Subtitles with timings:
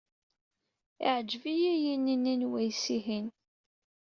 [1.03, 3.27] Yeɛǧeb-iyi yini n wayes-ihin.